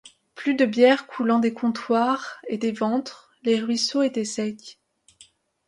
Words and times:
Plus 0.33 0.55
de 0.55 0.65
bière 0.65 1.05
coulant 1.05 1.37
des 1.37 1.53
comptoirs 1.53 2.37
et 2.47 2.57
des 2.57 2.71
ventres, 2.71 3.31
les 3.43 3.59
ruisseaux 3.61 4.01
étaient 4.01 4.25
secs. 4.25 4.79